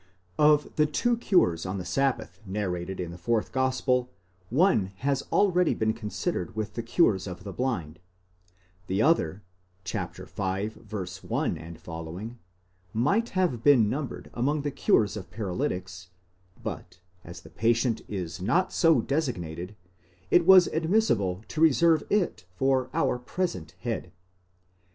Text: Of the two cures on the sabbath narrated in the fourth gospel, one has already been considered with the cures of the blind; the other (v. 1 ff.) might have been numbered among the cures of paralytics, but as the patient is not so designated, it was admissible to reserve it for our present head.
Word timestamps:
Of 0.39 0.77
the 0.77 0.87
two 0.87 1.15
cures 1.15 1.63
on 1.63 1.77
the 1.77 1.85
sabbath 1.85 2.39
narrated 2.43 2.99
in 2.99 3.11
the 3.11 3.19
fourth 3.19 3.51
gospel, 3.51 4.09
one 4.49 4.87
has 5.05 5.21
already 5.31 5.75
been 5.75 5.93
considered 5.93 6.55
with 6.55 6.73
the 6.73 6.81
cures 6.81 7.27
of 7.27 7.43
the 7.43 7.53
blind; 7.53 7.99
the 8.87 9.03
other 9.03 9.43
(v. 9.85 9.99
1 9.99 11.77
ff.) 11.77 11.87
might 12.95 13.29
have 13.29 13.61
been 13.63 13.89
numbered 13.91 14.31
among 14.33 14.63
the 14.63 14.71
cures 14.71 15.15
of 15.15 15.29
paralytics, 15.29 16.09
but 16.63 16.99
as 17.23 17.41
the 17.41 17.51
patient 17.51 18.01
is 18.07 18.41
not 18.41 18.73
so 18.73 19.01
designated, 19.01 19.75
it 20.31 20.47
was 20.47 20.65
admissible 20.69 21.43
to 21.49 21.61
reserve 21.61 22.01
it 22.09 22.45
for 22.55 22.89
our 22.95 23.19
present 23.19 23.75
head. 23.81 24.11